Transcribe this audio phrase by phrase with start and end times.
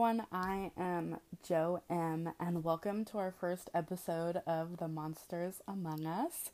[0.00, 0.26] everyone.
[0.32, 6.50] I am Joe M, and welcome to our first episode of The Monsters Among Us.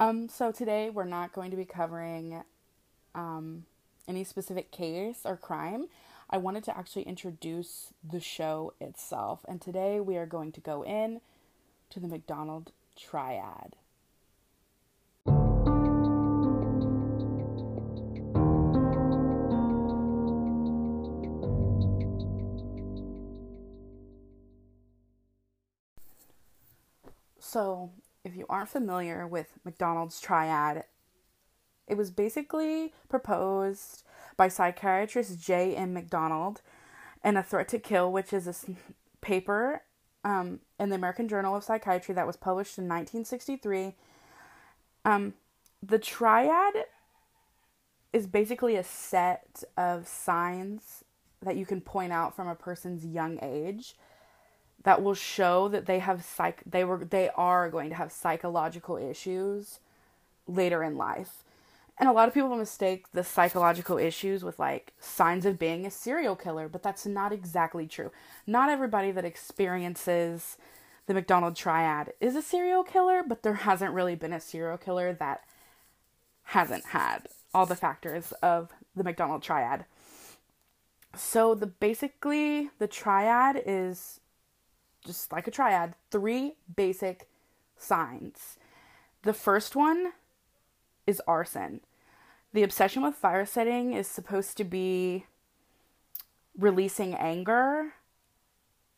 [0.00, 2.42] Um, so today we're not going to be covering
[3.14, 3.66] um,
[4.08, 5.86] any specific case or crime.
[6.28, 10.82] I wanted to actually introduce the show itself, and today we are going to go
[10.82, 11.20] in
[11.90, 13.76] to the Macdonald Triad.
[27.52, 27.90] So,
[28.24, 30.84] if you aren't familiar with Macdonald's triad,
[31.86, 34.04] it was basically proposed
[34.38, 35.76] by psychiatrist J.
[35.76, 35.92] M.
[35.92, 36.62] Macdonald
[37.22, 38.54] in A Threat to Kill, which is a
[39.20, 39.82] paper
[40.24, 43.96] um, in the American Journal of Psychiatry that was published in 1963.
[45.04, 45.34] Um,
[45.82, 46.86] the triad
[48.14, 51.04] is basically a set of signs
[51.42, 53.94] that you can point out from a person's young age
[54.84, 58.96] that will show that they have psych they were they are going to have psychological
[58.96, 59.80] issues
[60.46, 61.44] later in life.
[61.98, 65.90] And a lot of people mistake the psychological issues with like signs of being a
[65.90, 68.10] serial killer, but that's not exactly true.
[68.46, 70.56] Not everybody that experiences
[71.06, 75.12] the Macdonald triad is a serial killer, but there hasn't really been a serial killer
[75.12, 75.42] that
[76.44, 79.84] hasn't had all the factors of the Macdonald triad.
[81.14, 84.20] So the basically the triad is
[85.04, 87.28] just like a triad, three basic
[87.76, 88.58] signs.
[89.22, 90.12] The first one
[91.06, 91.80] is arson.
[92.52, 95.26] The obsession with fire setting is supposed to be
[96.56, 97.94] releasing anger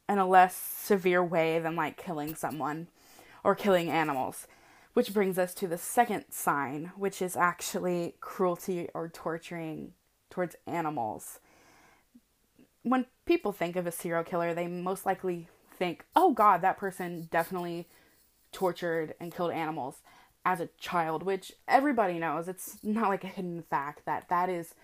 [0.09, 2.89] in a less severe way than like killing someone
[3.43, 4.47] or killing animals.
[4.93, 9.93] Which brings us to the second sign, which is actually cruelty or torturing
[10.31, 11.41] towards animals.
[12.83, 17.29] When people think of a serial killer, they most likely think, oh God, that person
[17.31, 17.87] definitely
[18.53, 19.97] tortured and killed animals
[20.45, 22.49] as a child, which everybody knows.
[22.49, 24.75] It's not like a hidden fact that that is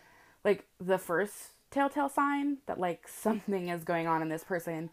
[0.44, 4.90] like the first telltale sign that like something is going on in this person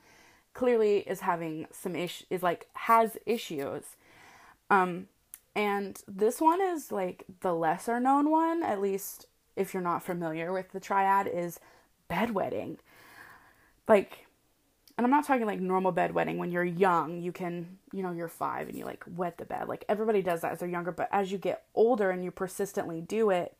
[0.53, 3.83] clearly is having some issue is like has issues
[4.71, 5.07] um
[5.55, 10.51] and this one is like the lesser known one at least if you're not familiar
[10.51, 11.59] with the triad is
[12.09, 12.77] bedwetting
[13.87, 14.26] like
[14.97, 18.27] and I'm not talking like normal bedwetting when you're young, you can, you know, you're
[18.27, 19.67] five and you like wet the bed.
[19.67, 23.01] Like everybody does that as they're younger, but as you get older and you persistently
[23.01, 23.55] do it,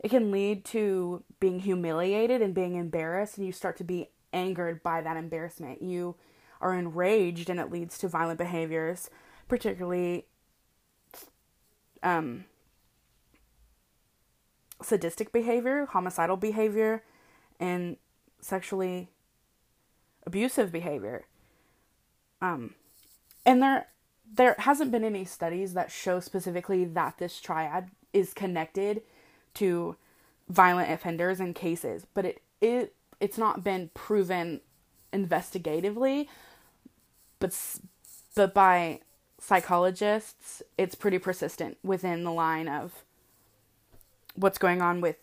[0.00, 4.82] it can lead to being humiliated and being embarrassed, and you start to be angered
[4.82, 5.82] by that embarrassment.
[5.82, 6.16] You
[6.60, 9.10] are enraged, and it leads to violent behaviors,
[9.48, 10.26] particularly
[12.02, 12.44] um,
[14.82, 17.02] sadistic behavior, homicidal behavior,
[17.58, 17.96] and
[18.40, 19.10] sexually
[20.26, 21.26] abusive behavior.
[22.40, 22.74] Um,
[23.44, 23.86] and there
[24.32, 29.02] there hasn't been any studies that show specifically that this triad is connected
[29.54, 29.96] to
[30.48, 34.60] violent offenders and cases, but it it it's not been proven
[35.12, 36.28] investigatively,
[37.38, 37.56] but
[38.34, 39.00] but by
[39.40, 43.04] psychologists, it's pretty persistent within the line of
[44.34, 45.16] what's going on with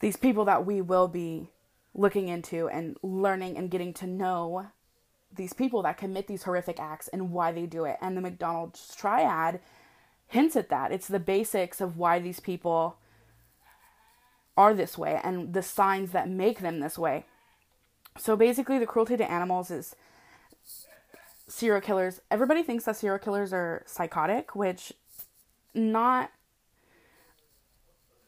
[0.00, 1.48] these people that we will be
[1.94, 4.66] looking into and learning and getting to know
[5.34, 7.96] these people that commit these horrific acts and why they do it.
[8.00, 9.60] And the Macdonald's triad
[10.26, 10.92] hints at that.
[10.92, 12.98] It's the basics of why these people
[14.56, 17.24] are this way and the signs that make them this way.
[18.18, 19.94] So basically, the cruelty to animals is
[21.46, 22.20] serial killers.
[22.30, 24.92] Everybody thinks that serial killers are psychotic, which
[25.74, 26.30] not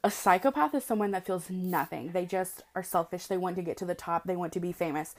[0.03, 2.13] a psychopath is someone that feels nothing.
[2.13, 3.27] They just are selfish.
[3.27, 4.25] They want to get to the top.
[4.25, 5.15] They want to be famous.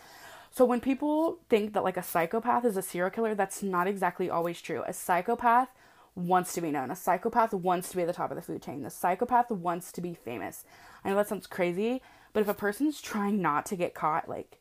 [0.52, 4.30] So when people think that like a psychopath is a serial killer, that's not exactly
[4.30, 4.84] always true.
[4.86, 5.70] A psychopath
[6.16, 6.92] wants to be known.
[6.92, 8.84] A psychopath wants to be at the top of the food chain.
[8.84, 10.66] The psychopath wants to be famous.
[11.04, 12.02] I know that sounds crazy,
[12.34, 14.58] but if a person's trying not to get caught, like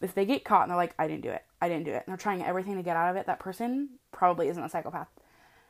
[0.00, 2.04] if they get caught and they're like, I didn't do it, I didn't do it,
[2.06, 5.08] and they're trying everything to get out of it, that person probably isn't a psychopath.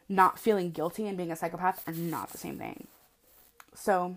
[0.08, 2.86] Not feeling guilty and being a psychopath are not the same thing.
[3.76, 4.16] So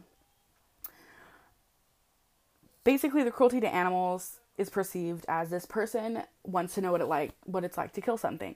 [2.84, 7.08] basically the cruelty to animals is perceived as this person wants to know what it
[7.08, 8.56] like what it's like to kill something.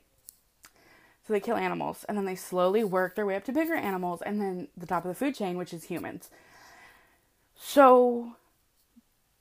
[1.26, 4.22] So they kill animals and then they slowly work their way up to bigger animals
[4.22, 6.30] and then the top of the food chain which is humans.
[7.56, 8.36] So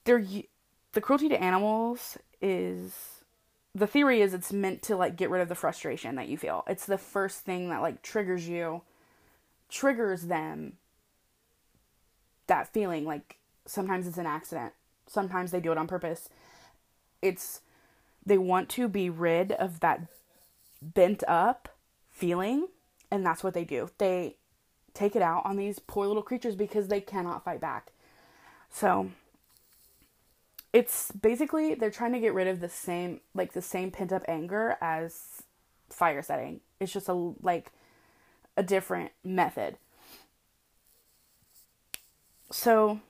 [0.04, 0.24] they're
[0.92, 2.92] the cruelty to animals is
[3.74, 6.64] the theory is it's meant to like get rid of the frustration that you feel.
[6.66, 8.82] It's the first thing that like triggers you
[9.70, 10.74] triggers them
[12.46, 13.36] that feeling like
[13.66, 14.72] sometimes it's an accident
[15.12, 16.28] sometimes they do it on purpose.
[17.20, 17.60] It's
[18.24, 20.00] they want to be rid of that
[20.80, 21.68] bent up
[22.10, 22.68] feeling,
[23.10, 23.90] and that's what they do.
[23.98, 24.36] They
[24.94, 27.92] take it out on these poor little creatures because they cannot fight back.
[28.70, 29.10] So
[30.72, 34.22] it's basically they're trying to get rid of the same like the same pent up
[34.26, 35.42] anger as
[35.90, 36.60] fire setting.
[36.80, 37.70] It's just a like
[38.56, 39.76] a different method.
[42.52, 43.00] So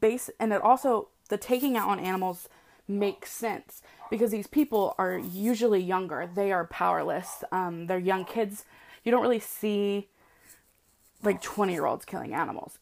[0.00, 2.48] base and it also the taking out on animals
[2.86, 6.28] makes sense because these people are usually younger.
[6.32, 7.42] They are powerless.
[7.50, 8.64] Um, they're young kids.
[9.04, 10.08] You don't really see
[11.22, 12.78] like 20 year olds killing animals.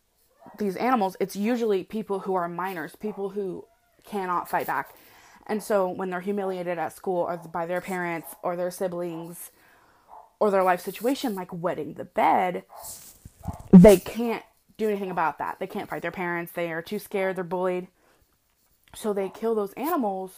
[0.58, 3.64] These animals, it's usually people who are minors, people who
[4.04, 4.94] cannot fight back.
[5.46, 9.50] And so when they're humiliated at school or by their parents or their siblings
[10.38, 12.64] or their life situation, like wetting the bed,
[13.72, 14.42] they can't
[14.76, 15.58] do anything about that.
[15.58, 16.52] They can't fight their parents.
[16.52, 17.37] They are too scared.
[17.37, 17.88] They're bullied.
[18.94, 20.32] So they kill those animals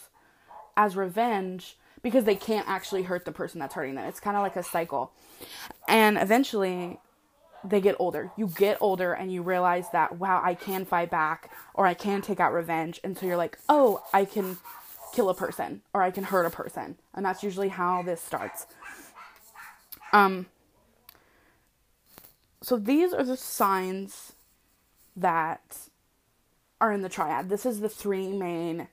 [0.77, 4.07] as revenge because they can't actually hurt the person that's hurting them.
[4.07, 5.13] It's kind of like a cycle.
[5.89, 6.99] And eventually
[7.65, 8.33] they get older.
[8.37, 12.21] You get older and you realize that, wow, I can fight back or I can
[12.21, 13.01] take out revenge.
[13.05, 14.59] And so you're like, oh, I can
[15.15, 16.97] kill a person or I can hurt a person.
[17.15, 18.67] And that's usually how this starts.
[20.13, 20.47] Um,
[22.63, 24.33] so these are the signs
[25.17, 25.89] that
[26.81, 27.49] are in the triad.
[27.49, 28.89] This is the three main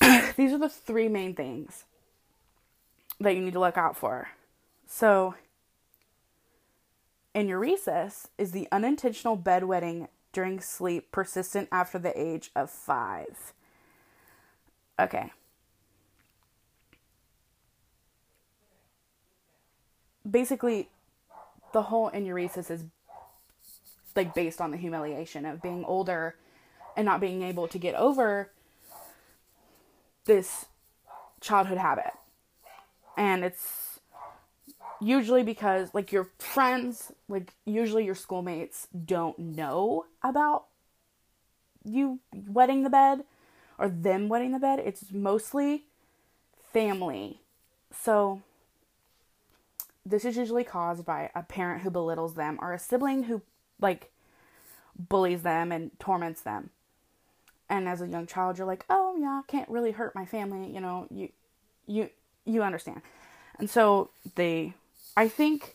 [0.36, 1.84] these are the three main things
[3.18, 4.28] that you need to look out for.
[4.86, 5.34] So
[7.34, 13.54] enuresis is the unintentional bedwetting during sleep persistent after the age of 5.
[15.00, 15.32] Okay.
[20.28, 20.88] Basically,
[21.72, 22.84] the whole enuresis is
[24.14, 26.36] like based on the humiliation of being older
[26.96, 28.50] and not being able to get over
[30.24, 30.66] this
[31.40, 32.12] childhood habit.
[33.16, 34.00] And it's
[35.00, 40.64] usually because like your friends, like usually your schoolmates don't know about
[41.84, 43.24] you wetting the bed
[43.78, 44.80] or them wetting the bed.
[44.80, 45.84] It's mostly
[46.72, 47.40] family.
[47.92, 48.42] So
[50.06, 53.42] this is usually caused by a parent who belittles them or a sibling who
[53.80, 54.12] like
[54.96, 56.70] bullies them and torments them.
[57.68, 60.80] And as a young child you're like, "Oh, yeah, can't really hurt my family, you
[60.80, 61.30] know, you
[61.86, 62.10] you
[62.44, 63.02] you understand."
[63.58, 64.74] And so they
[65.16, 65.74] I think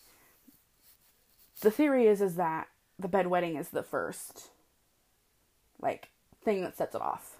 [1.59, 4.49] the theory is is that the bedwetting is the first
[5.81, 6.09] like
[6.43, 7.37] thing that sets it off.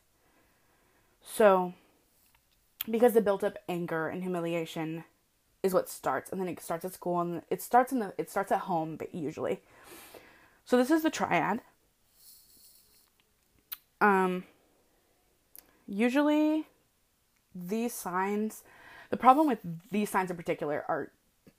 [1.23, 1.73] So
[2.89, 5.05] because the built up anger and humiliation
[5.63, 8.29] is what starts and then it starts at school and it starts in the it
[8.29, 9.59] starts at home but usually.
[10.65, 11.61] So this is the triad.
[13.99, 14.43] Um
[15.87, 16.65] usually
[17.53, 18.63] these signs
[19.09, 19.59] the problem with
[19.91, 21.11] these signs in particular are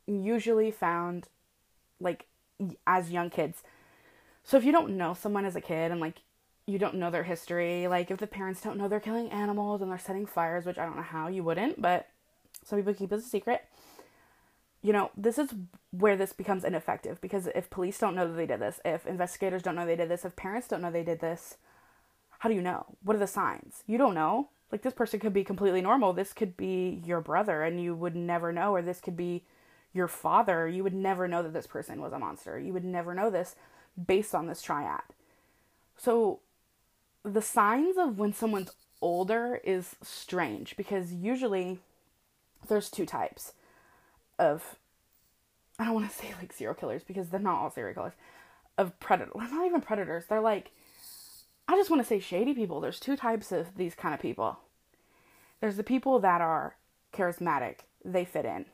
[0.06, 1.28] usually found
[2.00, 2.26] like
[2.86, 3.62] as young kids.
[4.42, 6.16] So if you don't know someone as a kid and like
[6.66, 9.90] you don't know their history like if the parents don't know they're killing animals and
[9.90, 12.08] they're setting fires which i don't know how you wouldn't but
[12.64, 13.64] some people keep it a secret
[14.82, 15.54] you know, this is
[15.92, 19.62] where this becomes ineffective because if police don't know that they did this, if investigators
[19.62, 21.56] don't know they did this, if parents don't know they did this,
[22.40, 22.86] how do you know?
[23.04, 23.84] What are the signs?
[23.86, 24.48] You don't know.
[24.72, 26.12] Like this person could be completely normal.
[26.12, 29.44] This could be your brother and you would never know or this could be
[29.92, 30.66] your father.
[30.66, 32.58] You would never know that this person was a monster.
[32.58, 33.54] You would never know this
[34.06, 35.02] based on this triad.
[35.96, 36.40] So
[37.24, 41.78] the signs of when someone's older is strange because usually
[42.68, 43.52] there's two types
[44.38, 44.76] of
[45.82, 48.12] I don't want to say like serial killers because they're not all serial killers
[48.78, 49.34] of predators.
[49.34, 50.26] Not even predators.
[50.28, 50.70] They're like
[51.66, 52.80] I just want to say shady people.
[52.80, 54.60] There's two types of these kind of people.
[55.60, 56.76] There's the people that are
[57.12, 57.80] charismatic.
[58.04, 58.66] They fit in.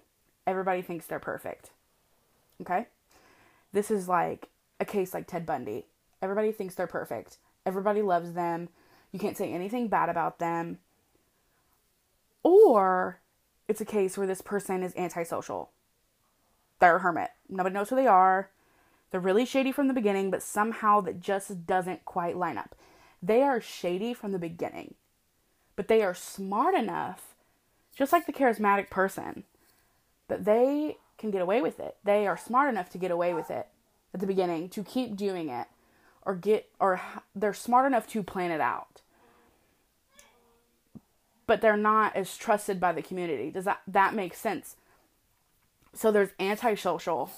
[0.46, 1.70] Everybody thinks they're perfect.
[2.60, 2.88] Okay?
[3.72, 4.48] This is like
[4.78, 5.86] a case like Ted Bundy.
[6.20, 7.38] Everybody thinks they're perfect.
[7.64, 8.68] Everybody loves them.
[9.12, 10.78] You can't say anything bad about them.
[12.42, 13.20] Or
[13.66, 15.70] it's a case where this person is antisocial.
[16.78, 17.30] They're a hermit.
[17.48, 18.50] Nobody knows who they are.
[19.10, 22.74] They're really shady from the beginning, but somehow that just doesn't quite line up.
[23.22, 24.94] They are shady from the beginning,
[25.76, 27.34] but they are smart enough,
[27.96, 29.44] just like the charismatic person,
[30.28, 31.96] that they can get away with it.
[32.04, 33.66] They are smart enough to get away with it
[34.14, 35.66] at the beginning, to keep doing it,
[36.22, 37.00] or get, or
[37.34, 39.00] they're smart enough to plan it out
[41.48, 43.50] but they're not as trusted by the community.
[43.50, 44.76] Does that that make sense?
[45.92, 47.30] So there's antisocial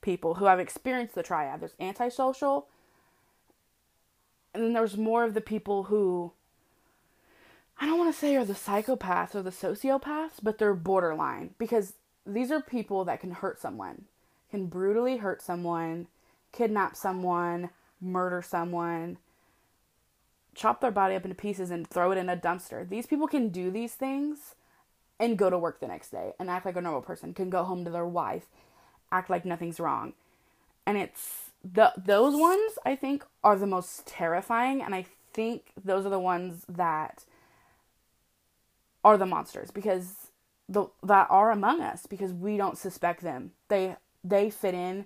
[0.00, 1.60] people who have experienced the triad.
[1.60, 2.68] There's antisocial
[4.54, 6.32] and then there's more of the people who
[7.78, 11.94] I don't want to say are the psychopaths or the sociopaths, but they're borderline because
[12.26, 14.04] these are people that can hurt someone,
[14.50, 16.06] can brutally hurt someone,
[16.52, 17.70] kidnap someone,
[18.00, 19.16] murder someone,
[20.54, 22.86] chop their body up into pieces and throw it in a dumpster.
[22.86, 24.56] These people can do these things
[25.20, 27.62] and go to work the next day and act like a normal person, can go
[27.62, 28.46] home to their wife,
[29.12, 30.14] act like nothing's wrong.
[30.86, 36.06] And it's the those ones I think are the most terrifying and I think those
[36.06, 37.24] are the ones that
[39.04, 40.30] are the monsters because
[40.68, 43.52] the that are among us because we don't suspect them.
[43.68, 45.04] They they fit in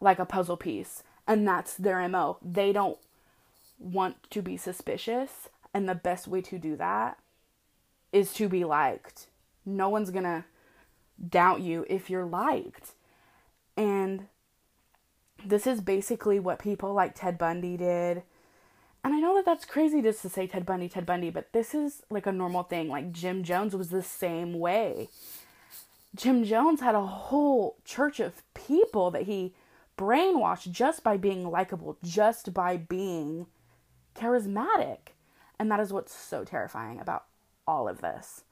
[0.00, 2.38] like a puzzle piece and that's their MO.
[2.40, 2.98] They don't
[3.80, 7.18] want to be suspicious and the best way to do that
[8.12, 9.26] is to be liked.
[9.64, 10.44] No one's going to
[11.28, 12.92] doubt you if you're liked.
[13.76, 14.26] And
[15.44, 18.22] this is basically what people like Ted Bundy did
[19.04, 21.74] and I know that that's crazy just to say Ted Bundy, Ted Bundy, but this
[21.74, 22.88] is like a normal thing.
[22.88, 25.08] Like Jim Jones was the same way.
[26.14, 29.54] Jim Jones had a whole church of people that he
[29.96, 33.46] brainwashed just by being likable, just by being
[34.14, 35.14] charismatic.
[35.58, 37.24] And that is what's so terrifying about
[37.68, 38.42] all of this.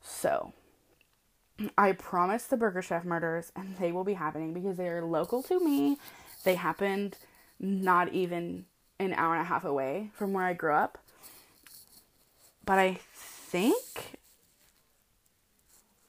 [0.00, 0.52] So,
[1.76, 5.42] I promise the Burger Chef murders, and they will be happening because they are local
[5.44, 5.96] to me.
[6.44, 7.16] They happened
[7.58, 8.66] not even
[9.00, 10.98] an hour and a half away from where I grew up.
[12.64, 14.18] But I think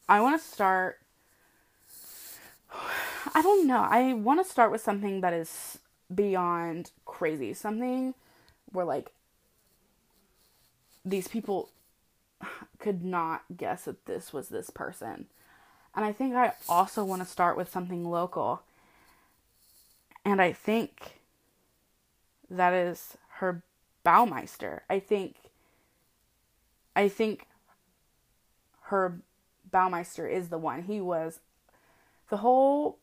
[0.08, 1.00] I want to start.
[3.34, 3.88] I don't know.
[3.90, 5.80] I want to start with something that is
[6.14, 7.54] beyond crazy.
[7.54, 8.14] Something
[8.72, 9.12] where, like,
[11.06, 11.70] these people
[12.80, 15.28] could not guess that this was this person.
[15.96, 18.64] And I think I also want to start with something local.
[20.24, 21.20] And I think
[22.50, 23.62] that is Herb
[24.06, 24.82] Baumeister.
[24.90, 25.36] I think
[26.96, 27.48] I think
[28.84, 29.22] Herb
[29.70, 30.84] Baumeister is the one.
[30.84, 31.40] He was
[32.30, 32.98] the whole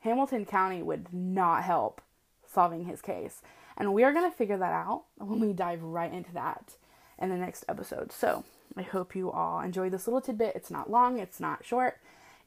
[0.00, 2.00] Hamilton County would not help
[2.46, 3.40] solving his case.
[3.76, 6.76] And we are going to figure that out when we dive right into that
[7.18, 8.12] in the next episode.
[8.12, 8.44] So,
[8.76, 10.56] I hope you all enjoy this little tidbit.
[10.56, 12.00] It's not long, it's not short.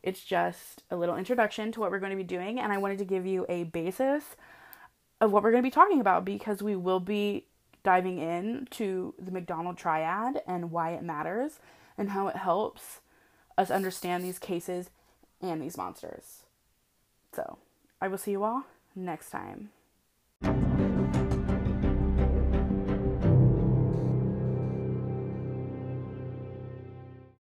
[0.04, 2.98] It's just a little introduction to what we're going to be doing and I wanted
[3.00, 4.36] to give you a basis
[5.20, 7.46] of what we're going to be talking about because we will be
[7.84, 11.60] diving in to the Macdonald triad and why it matters
[11.98, 13.00] and how it helps
[13.58, 14.90] us understand these cases
[15.42, 16.44] and these monsters.
[17.34, 17.58] So,
[18.02, 19.70] I will see you all next time.